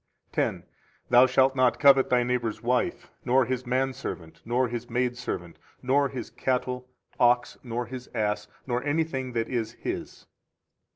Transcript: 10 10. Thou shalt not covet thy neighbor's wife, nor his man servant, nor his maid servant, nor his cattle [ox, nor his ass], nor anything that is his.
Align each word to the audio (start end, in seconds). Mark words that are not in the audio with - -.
10 0.31 0.61
10. 0.61 0.69
Thou 1.11 1.27
shalt 1.27 1.55
not 1.55 1.77
covet 1.79 2.09
thy 2.09 2.23
neighbor's 2.23 2.63
wife, 2.63 3.11
nor 3.23 3.45
his 3.45 3.67
man 3.67 3.93
servant, 3.93 4.41
nor 4.43 4.67
his 4.67 4.89
maid 4.89 5.15
servant, 5.15 5.59
nor 5.83 6.09
his 6.09 6.31
cattle 6.31 6.89
[ox, 7.19 7.59
nor 7.61 7.85
his 7.85 8.09
ass], 8.15 8.47
nor 8.65 8.83
anything 8.83 9.33
that 9.33 9.47
is 9.47 9.73
his. 9.73 10.25